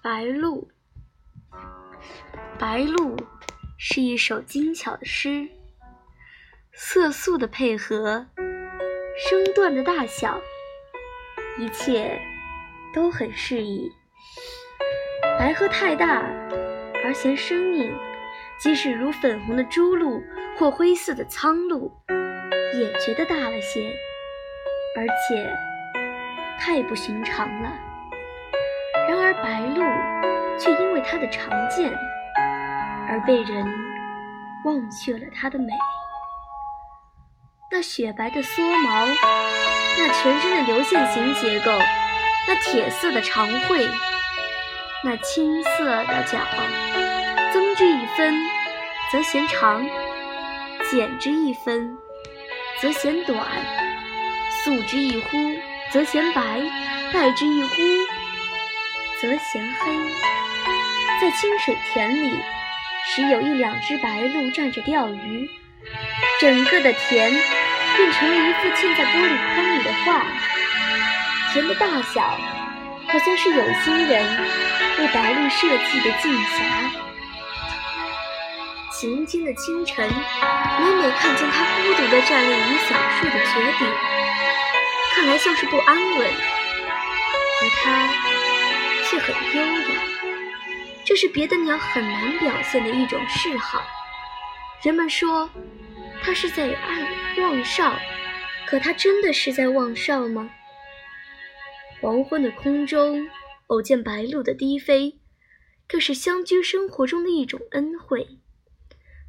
[0.00, 0.68] 白鹭，
[2.56, 3.16] 白鹭
[3.76, 5.48] 是一首精巧的诗，
[6.72, 10.40] 色素的配合，声段的大小，
[11.58, 12.20] 一切
[12.94, 13.90] 都很适宜。
[15.36, 16.22] 白鹤太大
[17.04, 17.92] 而嫌生硬，
[18.60, 20.22] 即使如粉红的朱鹭
[20.56, 21.90] 或灰色的苍鹭，
[22.78, 23.92] 也觉得大了些，
[24.96, 25.52] 而且
[26.58, 27.87] 太不寻常了。
[29.28, 29.84] 而，白鹭
[30.58, 31.92] 却因为它的常见
[33.06, 33.62] 而被人
[34.64, 35.66] 忘却了它的美。
[37.70, 39.06] 那雪白的蓑毛，
[39.98, 41.70] 那全身的流线型结构，
[42.46, 43.86] 那铁色的长喙，
[45.04, 46.38] 那青色的脚，
[47.52, 48.34] 增之一分
[49.12, 49.84] 则嫌长，
[50.90, 51.94] 减之一分
[52.80, 53.46] 则嫌短，
[54.64, 55.36] 素之一忽
[55.92, 56.62] 则嫌白，
[57.12, 57.74] 黛之一忽。
[59.20, 59.92] 则嫌黑，
[61.20, 62.38] 在清水田里，
[63.04, 65.50] 时有一两只白鹭站着钓鱼，
[66.40, 67.28] 整个的田
[67.96, 70.24] 变成了一幅嵌在玻璃框里的画。
[71.52, 72.38] 田的大小，
[73.08, 74.24] 好像是有心人
[75.00, 76.62] 为白鹭设计的镜匣。
[78.92, 83.88] 晴天的清晨，每每看见它孤独地站立于小树的绝顶，
[85.16, 88.27] 看来像是不安稳，而它。
[89.10, 90.02] 却很优雅，
[91.02, 93.82] 这是别的鸟很难表现的一种嗜好。
[94.82, 95.48] 人们说
[96.22, 97.98] 它是在爱望哨，
[98.66, 100.50] 可它真的是在望哨吗？
[102.02, 103.26] 黄昏的空中
[103.68, 105.18] 偶见白鹭的低飞，
[105.88, 108.38] 更是乡居生活中的一种恩惠。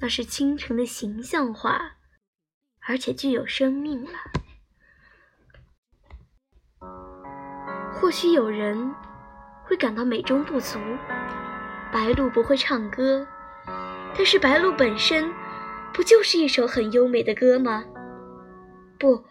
[0.00, 1.96] 那是清晨的形象化，
[2.80, 4.18] 而且具有生命了。
[7.92, 8.94] 或许有人。
[9.66, 10.78] 会感到美中不足。
[11.92, 13.26] 白鹭不会唱歌，
[14.16, 15.32] 但是白鹭本身
[15.92, 17.84] 不就是一首很优美的歌吗？
[18.98, 19.24] 不，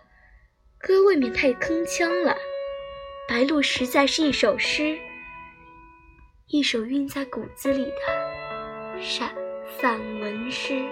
[0.78, 2.36] 歌未免太铿锵了。
[3.28, 4.98] 白鹭实在是一首诗，
[6.48, 9.34] 一首韵在骨子里的散
[9.80, 10.84] 散文诗。